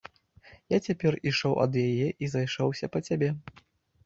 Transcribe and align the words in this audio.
Я 0.75 0.79
цяпер 0.87 1.17
ішоў 1.31 1.53
ад 1.67 1.77
яе 1.83 2.09
і 2.23 2.31
зайшоўся 2.37 2.91
па 2.97 3.05
цябе. 3.11 3.29